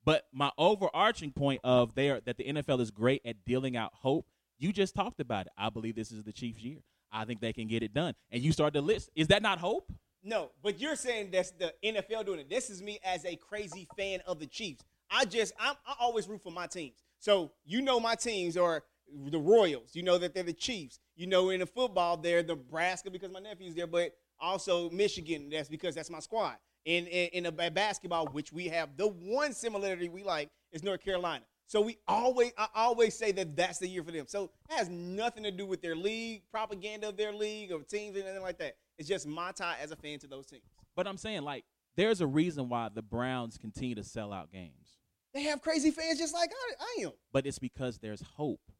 [0.05, 4.27] But my overarching point of there that the NFL is great at dealing out hope.
[4.61, 5.53] You just talked about it.
[5.57, 6.79] I believe this is the Chiefs' year.
[7.11, 8.15] I think they can get it done.
[8.31, 9.11] And you start to list.
[9.17, 9.91] Is that not hope?
[10.23, 12.51] No, but you're saying that's the NFL doing it.
[12.51, 14.85] This is me as a crazy fan of the Chiefs.
[15.11, 17.03] I just I'm, I always root for my teams.
[17.19, 18.85] So you know my teams are
[19.31, 19.95] the Royals.
[19.95, 21.01] You know that they're the Chiefs.
[21.17, 25.49] You know in the football they're Nebraska because my nephew's there, but also Michigan.
[25.51, 26.57] That's because that's my squad.
[26.85, 31.03] In in, in a basketball, which we have the one similarity we like is North
[31.03, 31.45] Carolina.
[31.71, 34.25] So we always I always say that that's the year for them.
[34.27, 38.17] So it has nothing to do with their league propaganda of their league or teams
[38.17, 38.75] or anything like that.
[38.99, 40.65] It's just my tie as a fan to those teams.
[40.97, 44.99] But I'm saying, like, there's a reason why the Browns continue to sell out games.
[45.33, 47.13] They have crazy fans just like I, I am.
[47.33, 48.73] but it's because there's hope.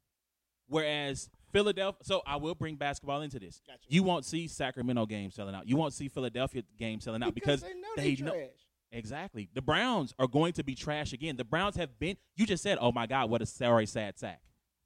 [0.67, 3.61] Whereas Philadelphia, so I will bring basketball into this.
[3.65, 3.79] Gotcha.
[3.87, 5.65] You won't see Sacramento games selling out.
[5.65, 8.49] You won't see Philadelphia games selling out because, they know they, know trash.
[8.91, 11.37] Exactly the Browns are going to be trash again.
[11.37, 12.17] The Browns have been.
[12.35, 14.41] You just said, "Oh my God, what a sorry sad sack."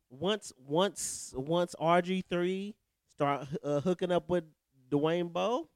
[0.10, 2.76] Once once once RG three
[3.14, 4.44] start uh, hooking up with
[4.90, 5.68] Dwayne Bowe,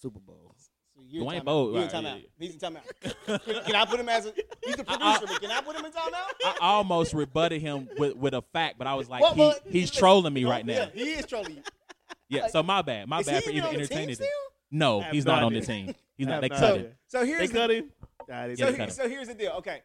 [0.00, 0.54] Super Bowl.
[0.96, 1.44] So you're Dwayne timeout.
[1.44, 2.24] Bowe, You're in right, timeout.
[2.38, 3.44] He's in timeout.
[3.44, 4.32] can, can I put him as a?
[4.64, 6.34] He's the producer, but can I put him in timeout?
[6.44, 9.54] I almost rebutted him with, with a fact, but I was like, Well, he, well,
[9.68, 10.90] he's trolling me right Yeah, now.
[10.94, 11.62] he is trolling you.
[12.28, 14.28] Yeah, so my bad, my Is bad he for even even on the team entertaining
[14.70, 15.94] No, he's no not on the team.
[16.16, 16.40] He's not.
[16.40, 16.82] They no cut idea.
[16.88, 16.92] him.
[17.08, 17.92] So They here's cut the, him.
[18.28, 18.90] Nah, so, Yeah, cut here- cut him.
[18.90, 19.52] so here's the deal.
[19.58, 19.82] Okay,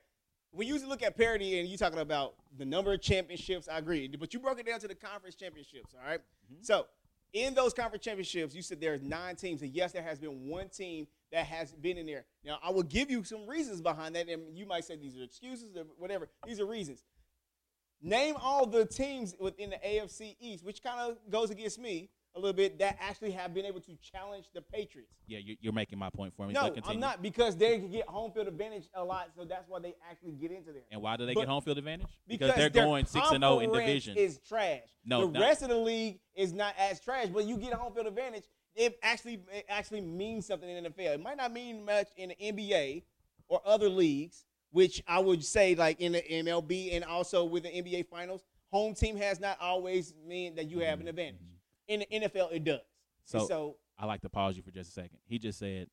[0.51, 4.07] when you look at parity and you talking about the number of championships, I agree.
[4.07, 5.93] But you broke it down to the conference championships.
[5.93, 6.19] All right?
[6.19, 6.63] Mm-hmm.
[6.63, 6.85] So
[7.33, 10.69] in those conference championships, you said there's nine teams, and yes, there has been one
[10.69, 12.25] team that has been in there.
[12.43, 15.23] Now, I will give you some reasons behind that, and you might say these are
[15.23, 16.27] excuses or whatever.
[16.47, 17.03] These are reasons.
[18.01, 22.39] Name all the teams within the AFC East, which kind of goes against me a
[22.39, 25.13] little bit, that actually have been able to challenge the Patriots.
[25.27, 26.53] Yeah, you- you're making my point for me.
[26.53, 26.73] No.
[26.83, 29.95] I'm not because they can get home field advantage a lot, so that's why they
[30.09, 30.83] actually get into there.
[30.91, 32.07] And why do they But- get home field advantage?
[32.27, 34.17] Because, they're their going six and zero in division.
[34.17, 34.87] Is trash.
[35.05, 37.93] No, the not- rest of the league is not as trash, but you get home
[37.93, 38.45] field advantage.
[38.75, 41.13] It actually it actually means something in the NFL.
[41.13, 43.03] It might not mean much in the NBA
[43.47, 47.69] or other leagues, which I would say like in the MLB and also with the
[47.69, 51.09] NBA Finals, home team has not always mean that you have an mm-hmm.
[51.09, 51.41] advantage.
[51.89, 52.79] In the NFL, it does.
[53.25, 55.19] So- so I like to pause you for just a second.
[55.25, 55.89] He just said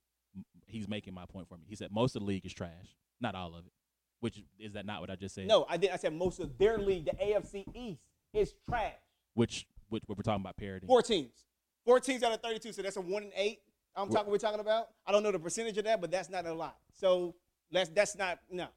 [0.67, 1.65] he's making my point for me.
[1.67, 3.73] He said most of the league is trash, not all of it.
[4.21, 5.47] Which is that not what I just said?
[5.49, 5.91] no, I did.
[5.91, 8.01] I said most of their league, the AFC East,
[8.33, 8.95] is trash.
[9.35, 10.87] Which which we're talking about parity.
[10.87, 11.45] Four teams.
[11.85, 13.61] Four teams out of 32, so that's a one and eight.
[13.95, 14.31] I'm Wh- talking.
[14.33, 14.89] We're talking about.
[15.07, 16.77] I don't know the percentage of that, but that's not a lot.
[16.93, 17.35] So
[17.71, 18.69] that's that's not no,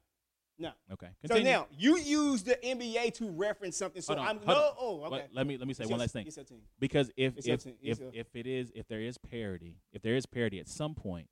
[0.60, 0.70] no.
[0.92, 1.08] Okay.
[1.26, 4.02] So now you use the NBA to reference something.
[4.02, 4.62] So Hold on, I'm hold no.
[4.62, 4.74] on.
[4.78, 5.10] Oh, okay.
[5.16, 6.28] Let- let me let me say It's one last thing.
[6.78, 10.26] Because if It's if if, if it is if there is parity, if there is
[10.26, 11.28] parity at some point,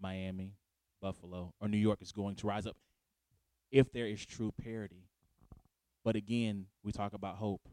[0.00, 0.56] Miami,
[1.00, 2.76] Buffalo, or New York is going to rise up.
[3.70, 5.06] If there is true parity,
[6.04, 7.68] but again, we talk about hope,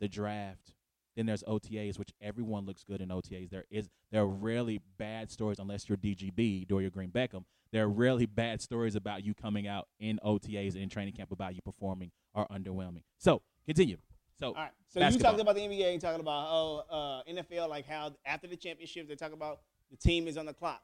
[0.00, 0.72] the draft.
[1.16, 3.50] Then there's OTAs, which everyone looks good in OTAs.
[3.50, 7.44] There is there are rarely bad stories unless you're DGB, Dorial Green-Beckham.
[7.72, 11.32] There are rarely bad stories about you coming out in OTAs and in training camp
[11.32, 13.02] about you performing or underwhelming.
[13.18, 13.96] So continue.
[14.38, 14.70] So All right.
[14.88, 18.46] So you talking about the NBA and talking about oh uh, NFL, like how after
[18.46, 20.82] the championship they talk about the team is on the clock.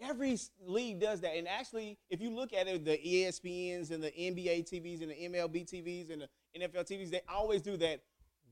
[0.00, 4.10] Every league does that, and actually, if you look at it, the ESPNs and the
[4.10, 8.02] NBA TVs and the MLB TVs and the NFL TVs, they always do that.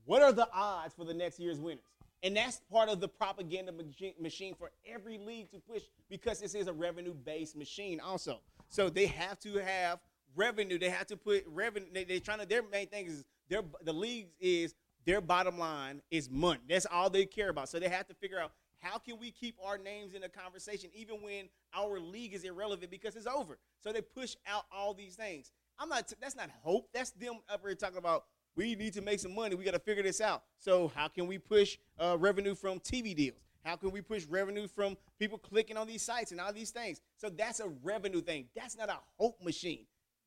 [0.05, 1.83] What are the odds for the next year's winners?
[2.23, 3.73] And that's part of the propaganda
[4.19, 8.39] machine for every league to push because this is a revenue-based machine also.
[8.69, 9.99] So they have to have
[10.35, 10.77] revenue.
[10.77, 11.87] They have to put revenue.
[11.91, 12.45] They, they're trying to.
[12.45, 16.61] Their main thing is their the leagues is their bottom line is money.
[16.69, 17.69] That's all they care about.
[17.69, 20.89] So they have to figure out how can we keep our names in the conversation
[20.93, 23.57] even when our league is irrelevant because it's over.
[23.79, 25.51] So they push out all these things.
[25.79, 26.11] I'm not.
[26.21, 26.89] That's not hope.
[26.93, 29.55] That's them up here talking about we need to make some money.
[29.55, 30.43] We got to figure this out.
[30.57, 33.37] So how can we push uh, revenue from TV deals?
[33.63, 36.99] How can we push revenue from people clicking on these sites and all these things?
[37.17, 38.47] So that's a revenue thing.
[38.55, 39.85] That's not a hope machine.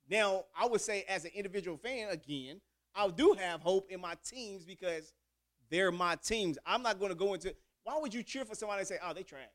[0.08, 2.60] Now, I would say as an individual fan, again,
[2.94, 5.12] I do have hope in my teams because
[5.70, 6.58] they're my teams.
[6.64, 7.54] I'm not going to go into.
[7.82, 9.48] Why would you cheer for somebody and say, "Oh, they trash"?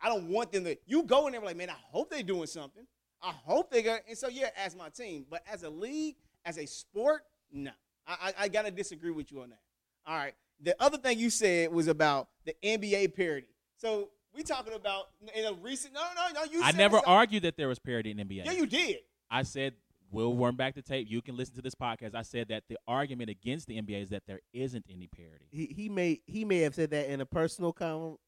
[0.00, 0.76] I don't want them to.
[0.86, 2.86] You go in there like, man, I hope they're doing something.
[3.22, 4.00] I hope they got.
[4.08, 7.70] And so yeah, as my team, but as a league, as a sport, no.
[8.06, 9.60] I, I, I gotta disagree with you on that.
[10.06, 10.34] All right.
[10.60, 13.48] The other thing you said was about the NBA parity.
[13.76, 15.94] So we talking about in a recent.
[15.94, 16.50] No, no, no.
[16.50, 16.60] You.
[16.64, 18.44] Said I never argued that there was parity in NBA.
[18.44, 18.98] Yeah, you did.
[19.30, 19.74] I said
[20.10, 21.08] we'll run back the tape.
[21.10, 22.14] You can listen to this podcast.
[22.14, 25.46] I said that the argument against the NBA is that there isn't any parity.
[25.50, 28.18] He he may he may have said that in a personal comment,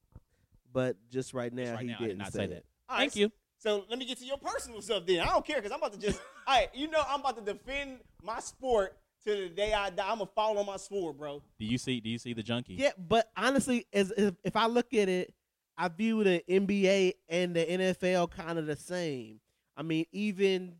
[0.72, 2.64] but just right now Just right he now, didn't did not say say that.
[2.88, 3.32] All right, Thank so- you.
[3.60, 5.18] So let me get to your personal stuff then.
[5.18, 6.20] I don't care because I'm about to just.
[6.46, 8.96] all right, you know I'm about to defend my sport
[9.36, 10.10] to the day I die.
[10.10, 11.42] I'm gonna fall on my sword, bro.
[11.58, 12.00] Do you see?
[12.00, 12.74] Do you see the junkie?
[12.74, 15.34] Yeah, but honestly, as if, if I look at it,
[15.76, 19.40] I view the NBA and the NFL kind of the same.
[19.76, 20.74] I mean, even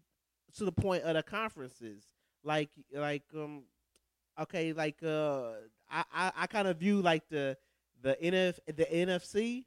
[0.56, 2.02] to the point of the conferences,
[2.42, 3.62] like like um,
[4.40, 5.50] okay, like uh,
[5.90, 7.56] I I, I kind of view like the
[8.02, 9.64] the NF the NFC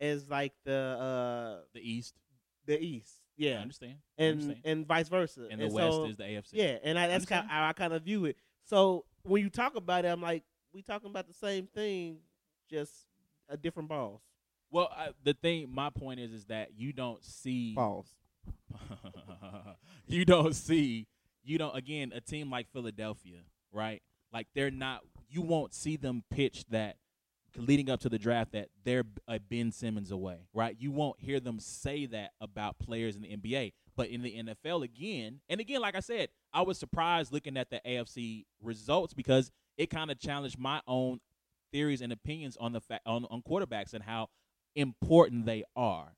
[0.00, 2.14] as like the uh The East.
[2.66, 3.96] the East, I yeah, understand.
[4.18, 4.60] I and understand.
[4.64, 6.50] and vice versa, And the West is the AFC.
[6.52, 8.36] yeah, and I, that's kind of how I kind of view it.
[8.64, 12.18] So when you talk about it, I'm like, we talking about the same thing,
[12.70, 12.92] just
[13.48, 14.20] a different balls.
[14.70, 17.74] Well, I, the thing, my point is, is that you don't see.
[17.74, 18.08] Balls.
[20.06, 21.06] you don't see
[21.46, 23.38] you don't again a team like Philadelphia,
[23.72, 24.02] right?
[24.32, 26.96] Like they're not you won't see them pitch that
[27.56, 30.76] leading up to the draft that they're a Ben Simmons away, right?
[30.78, 33.72] You won't hear them say that about players in the NBA.
[33.96, 37.70] But in the NFL again, and again like I said, I was surprised looking at
[37.70, 41.20] the AFC results because it kind of challenged my own
[41.72, 44.28] theories and opinions on the fa- on, on quarterbacks and how
[44.74, 46.12] important they are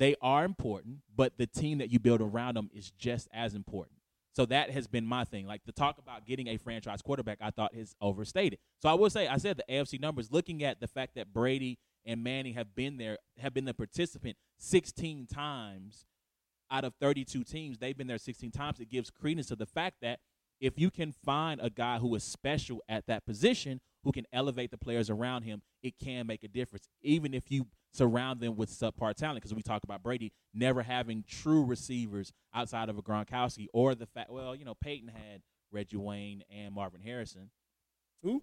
[0.00, 3.99] they are important, but the team that you build around them is just as important.
[4.32, 5.46] So that has been my thing.
[5.46, 8.58] Like the talk about getting a franchise quarterback, I thought is overstated.
[8.80, 11.78] So I will say, I said the AFC numbers, looking at the fact that Brady
[12.06, 16.06] and Manning have been there, have been the participant 16 times
[16.70, 17.78] out of 32 teams.
[17.78, 18.80] They've been there 16 times.
[18.80, 20.20] It gives credence to the fact that
[20.60, 24.70] if you can find a guy who is special at that position, who can elevate
[24.70, 26.88] the players around him, it can make a difference.
[27.02, 31.24] Even if you surround them with subpar talent, because we talk about Brady never having
[31.28, 35.96] true receivers outside of a Gronkowski, or the fact, well, you know, Peyton had Reggie
[35.96, 37.50] Wayne and Marvin Harrison.
[38.22, 38.42] Who?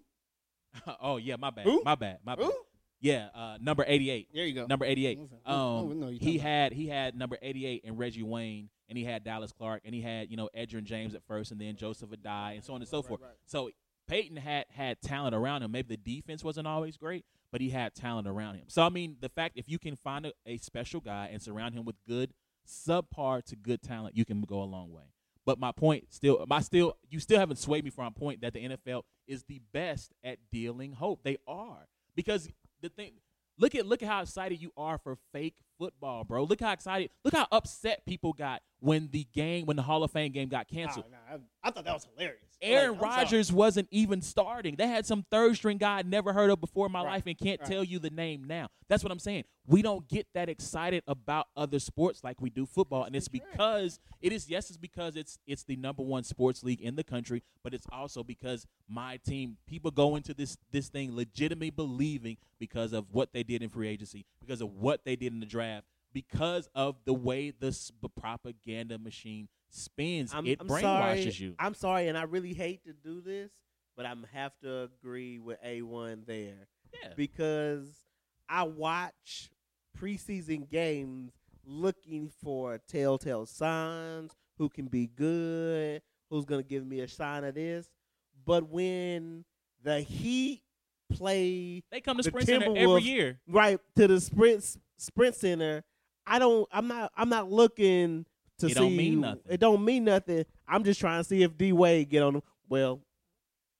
[1.00, 1.82] oh yeah, my bad, Who?
[1.84, 2.44] my bad, my bad.
[2.44, 2.52] Who?
[3.00, 4.28] Yeah, uh, number 88.
[4.34, 4.66] There you go.
[4.66, 5.18] Number 88.
[5.18, 9.22] Um, Oh, no, he had he had number 88 and Reggie Wayne, and he had
[9.22, 12.54] Dallas Clark, and he had you know Edgerrin James at first, and then Joseph Addai,
[12.54, 13.20] and so on and so forth.
[13.20, 13.30] right.
[13.46, 13.70] So
[14.08, 15.70] Peyton had had talent around him.
[15.70, 18.64] Maybe the defense wasn't always great, but he had talent around him.
[18.68, 21.74] So I mean, the fact if you can find a, a special guy and surround
[21.74, 22.32] him with good
[22.66, 25.12] subpar to good talent, you can go a long way.
[25.46, 28.52] But my point still, my still, you still haven't swayed me from my point that
[28.52, 31.20] the NFL is the best at dealing hope.
[31.22, 32.48] They are because
[32.82, 33.12] the thing.
[33.60, 36.44] Look at look at how excited you are for fake football, bro.
[36.44, 37.10] Look how excited.
[37.24, 40.68] Look how upset people got when the game, when the Hall of Fame game got
[40.68, 41.06] canceled.
[41.08, 42.44] Oh, no, I, I thought that was hilarious.
[42.60, 44.76] Aaron Like, Rodgers wasn't even starting.
[44.76, 47.22] They had some third string guy I'd never heard of before in my Right, life
[47.26, 47.70] and can't right.
[47.70, 48.68] tell you the name now.
[48.88, 49.44] That's what I'm saying.
[49.66, 54.00] We don't get that excited about other sports like we do football, and it's because
[54.22, 54.48] it is.
[54.48, 57.86] Yes, it's because it's it's the number one sports league in the country, but it's
[57.92, 59.58] also because my team.
[59.66, 63.88] People go into this this thing legitimately believing because of what they did in free
[63.88, 65.67] agency, because of what they did in the draft,
[66.12, 70.32] because of the way the s- propaganda machine spins.
[70.34, 71.34] I'm, it I'm brainwashes sorry.
[71.38, 71.54] you.
[71.58, 73.50] I'm sorry, and I really hate to do this,
[73.96, 76.68] but I'm have to agree with A1 there
[77.02, 77.10] Yeah.
[77.16, 77.88] because
[78.48, 79.50] I watch
[79.98, 81.32] preseason games
[81.64, 87.44] looking for telltale signs, who can be good, who's going to give me a sign
[87.44, 87.90] of this.
[88.46, 89.44] But when
[89.82, 90.62] the Heat
[91.12, 93.38] play They come to The Sprint Center every year.
[93.46, 95.84] right to the sprint sprint center,
[96.28, 96.68] I don't.
[96.72, 97.12] I'm not.
[97.16, 98.26] I'm not looking
[98.58, 98.74] to It see.
[98.74, 99.42] don't mean nothing.
[99.48, 100.44] It don't mean nothing.
[100.66, 102.34] I'm just trying to see if D Wade get on.
[102.34, 102.42] Them.
[102.68, 103.00] Well,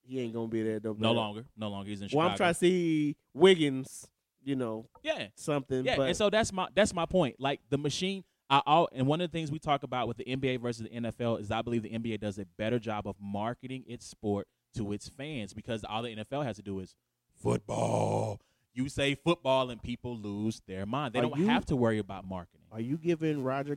[0.03, 0.81] he ain't gonna be there.
[0.97, 1.45] No, longer.
[1.57, 1.91] No longer.
[1.91, 4.09] He's in Well, I'm trying to see Wiggins.
[4.45, 5.27] You know Yeah.
[5.35, 5.85] something.
[5.85, 5.97] Yeah.
[5.97, 7.37] but and so that's my that's my point.
[7.39, 8.25] Like the machine.
[8.51, 11.01] I, all, and one of the things we talk about with the NBA versus the
[11.01, 14.93] NFL is I believe the NBA does a better job of marketing its sport to
[14.95, 16.95] its fans because all the NFL has to do is
[17.43, 18.41] football.
[18.79, 21.13] You say football and people lose their mind.
[21.13, 22.65] They Are don't you- have to worry about marketing.
[22.71, 23.77] are you giving Roger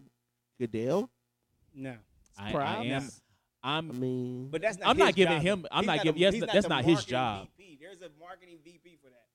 [0.60, 1.10] Goodell?
[1.74, 1.98] No.
[2.38, 3.10] I, I am
[3.64, 4.90] I'm I mean, But that's not.
[4.90, 5.42] I'm not giving job.
[5.42, 7.48] him- I'm He's not a- giving- yes, he's that's the not his job.
[7.58, 7.80] VP.
[7.82, 9.26] There's a marketing VP for that.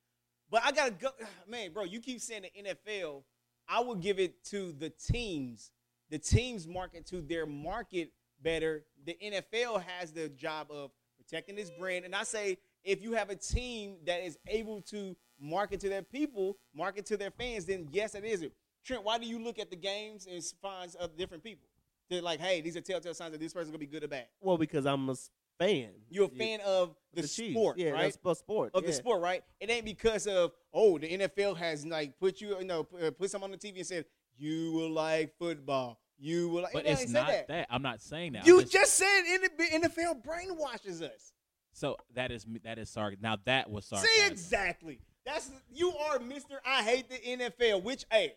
[0.50, 1.08] But I gotta go,
[1.48, 1.82] man, bro.
[1.82, 3.24] You keep saying the NFL.
[3.68, 5.72] I would give it to the teams.
[6.10, 8.84] The teams market to their market better.
[9.04, 13.30] The NFL has the job of protecting its brand, and I say if you have
[13.30, 17.88] a team that is able to market to their people, market to their fans, then
[17.90, 18.52] yes, it is it.
[18.84, 21.68] Trent, why do you look at the games and find of different people?
[22.08, 24.26] They're like, hey, these are telltale signs that this person's gonna be good or bad.
[24.40, 25.16] well, because I'm a
[25.58, 25.90] fan.
[26.08, 27.52] You're a Yeah, fan of the, Chiefs.
[27.52, 28.16] sport, yeah, right?
[28.24, 29.42] that's sport of the sport, right?
[29.58, 33.10] It ain't because of oh the NFL has like put you, you know, put, uh,
[33.10, 34.04] put something on the TV and said
[34.36, 35.98] you will like football.
[36.18, 36.72] You will like.
[36.74, 37.66] but it's not said that.
[37.70, 38.46] I'm not saying that.
[38.46, 41.32] You just- just said N- NFL brainwashes us.
[41.72, 43.20] so that is that is sarcasm.
[43.22, 44.08] Now that was sarcasm.
[44.14, 45.00] See exactly.
[45.26, 46.60] That's you are Mister.
[46.64, 47.82] I hate the NFL.
[47.82, 48.34] Which hey,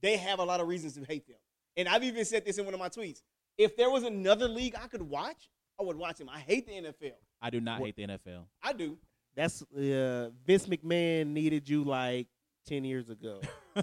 [0.00, 1.36] they have a lot of reasons to hate them.
[1.76, 3.22] And I've even said this in one of my tweets.
[3.58, 6.28] If there was another league I could watch, I would watch them.
[6.28, 7.12] I hate the NFL.
[7.42, 8.46] I do not What- hate the NFL.
[8.62, 8.96] I do.
[9.36, 12.28] That's uh, Vince McMahon needed you like
[12.66, 13.40] ten years ago.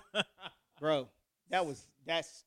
[0.79, 1.09] Bro,
[1.49, 2.45] that was that's.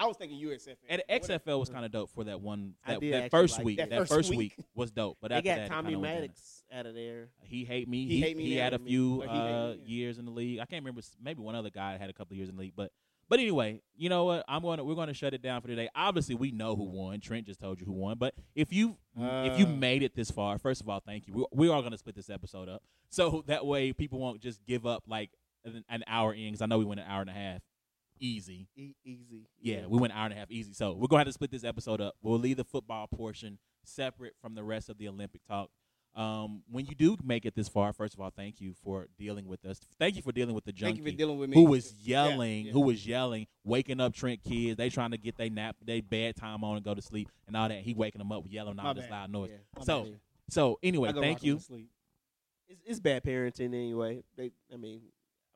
[0.00, 0.76] I was thinking USFL.
[0.88, 3.76] And XFL was kind of dope for that one that, that first like week.
[3.78, 3.90] that.
[3.90, 4.54] That, That first, first week.
[4.56, 4.66] week.
[4.76, 5.18] was dope.
[5.20, 6.20] But they after got that, Tommy kinda went down.
[6.22, 7.28] Maddox out of there.
[7.42, 8.06] He hate me.
[8.06, 9.86] He He, hate me he had a few Or he hate uh, me, yeah.
[9.86, 10.58] years in the league.
[10.60, 11.00] I can't remember.
[11.22, 12.74] Maybe one other guy had a couple years in the league.
[12.76, 12.92] But
[13.30, 14.44] but anyway, you know what?
[14.48, 15.88] I'm going to we're going to shut it down for today.
[15.94, 17.20] Obviously, we know who won.
[17.20, 18.16] Trent just told you who won.
[18.18, 19.70] But if you if you Uh.
[19.70, 21.34] made it this far, first of all, thank you.
[21.34, 24.64] We, we are going to split this episode up so that way people won't just
[24.66, 25.30] give up like
[25.64, 26.46] an, an hour in.
[26.46, 27.60] Because I know we went an hour and a half
[28.20, 28.66] easy.
[28.76, 29.46] E- easy.
[29.60, 30.72] Yeah, we went an hour and a half easy.
[30.72, 32.14] So we're gonna have to split this episode up.
[32.22, 35.70] We'll leave the football portion separate from the rest of the Olympic talk.
[36.14, 39.46] Um, when you do make it this far, first of all, thank you for dealing
[39.46, 39.80] with us.
[39.98, 42.72] Thank you for dealing with the junkie with who was yelling, yeah.
[42.72, 44.76] who was yelling, waking up Trent kids.
[44.76, 47.68] They trying to get their nap, they bedtime on and go to sleep and all
[47.68, 47.82] that.
[47.82, 49.12] He waking them up yelling all this bad.
[49.12, 49.50] loud noise.
[49.52, 49.84] Yeah.
[49.84, 50.20] So, bad.
[50.50, 51.60] so anyway, thank you.
[52.68, 54.22] It's, it's bad parenting anyway.
[54.36, 55.00] They, I mean,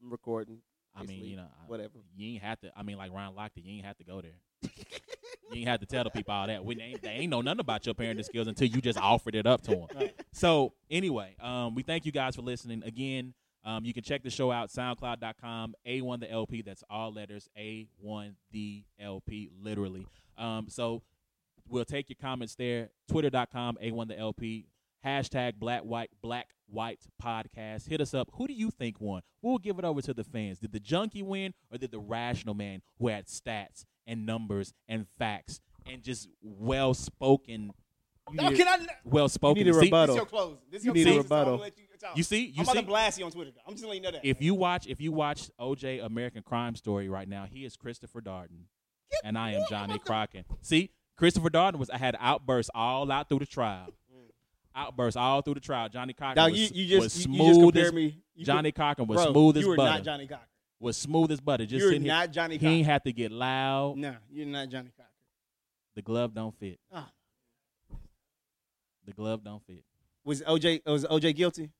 [0.02, 0.58] I'm recording.
[0.94, 1.98] I mean, you know, I- whatever.
[2.14, 2.72] You ain't have to.
[2.76, 4.32] I mean, like Ryan Lochte, you ain't have to go there.
[5.50, 6.64] you ain't have to tell the people all that.
[6.64, 9.34] We they ain't, they ain't know nothing about your parenting skills until you just offered
[9.34, 9.86] it up to them.
[9.94, 10.14] Right.
[10.32, 12.82] So anyway, um, we thank you guys for listening.
[12.84, 15.74] Again, um, you can check the show out SoundCloud.com.
[15.86, 16.62] A1 the LP.
[16.62, 17.48] That's all letters.
[17.58, 19.50] A1 the LP.
[19.60, 20.06] Literally.
[20.36, 21.02] Um, so
[21.68, 22.90] we'll take your comments there.
[23.08, 23.78] Twitter.com.
[23.82, 24.66] A1 the LP.
[25.04, 27.88] Hashtag Black White Black White Podcast.
[27.88, 28.30] Hit us up.
[28.34, 29.22] Who do you think won?
[29.42, 30.58] We'll give it over to the fans.
[30.58, 35.06] Did the junkie win, or did the rational man who had stats and numbers and
[35.18, 37.72] facts and just well spoken?
[38.30, 38.78] No, can I?
[39.04, 39.58] Well spoken.
[39.58, 40.14] You need a See, rebuttal.
[40.14, 40.56] This your close.
[40.70, 41.58] This You your need a close, so I'm rebuttal.
[41.58, 42.16] gonna you, talk.
[42.16, 42.80] You see, you I'm about see.
[42.80, 43.50] to blast you on Twitter.
[43.66, 44.24] I'm just gonna you know that.
[44.24, 48.20] If you watch, if you watch OJ American Crime Story right now, he is Christopher
[48.20, 48.66] Darden,
[49.24, 49.64] and I am?
[49.68, 50.46] Johnny I'm about Crockett.
[50.60, 53.88] See, Christopher Darden was I had outbursts all out through the trial.
[54.14, 54.30] Mm.
[54.74, 55.88] Outbursts all through the trial.
[55.88, 58.18] Johnny Cochran Dog, was, you, you just was you, you smooth just as me.
[58.34, 59.66] You Johnny Cochran was bro, smooth as butter.
[59.66, 59.90] You are butter.
[59.90, 60.42] not Johnny Cocker.
[60.82, 61.64] Was smooth as butter.
[61.64, 62.12] Just You're sitting here.
[62.12, 62.92] not Johnny He ain't Cocker.
[62.92, 63.96] have to get loud.
[63.96, 65.08] No, you're not Johnny Cocker.
[65.94, 66.78] The glove don't fit.
[66.92, 67.10] Ah.
[69.06, 69.84] The glove don't fit.
[70.24, 71.70] Was OJ was OJ guilty?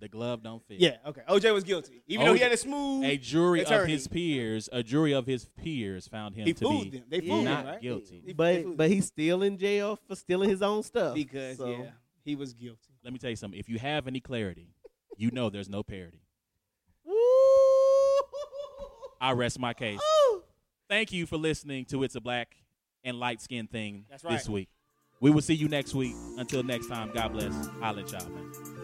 [0.00, 0.78] The glove don't fit.
[0.78, 0.96] Yeah.
[1.06, 1.22] Okay.
[1.28, 3.04] OJ was guilty, even though he had a smooth.
[3.04, 6.90] A jury of his peers, a jury of his peers found him he to fooled
[6.90, 7.06] be them.
[7.08, 7.80] They fooled not him, right?
[7.82, 8.22] guilty.
[8.24, 11.14] He- But fooled but he's still in jail for stealing his own stuff.
[11.14, 11.90] because So- yeah,
[12.24, 12.92] he was guilty.
[13.02, 13.58] Let me tell you something.
[13.58, 14.68] If you have any clarity,
[15.16, 16.20] you know there's no parity.
[19.20, 20.00] I rest my case.
[20.88, 22.56] Thank you for listening to It's a Black
[23.04, 24.68] and Light Skin Thing That's this week.
[25.20, 26.14] We will see you next week.
[26.36, 27.52] Until next time, God bless.
[27.80, 28.77] Holla at y'all, man.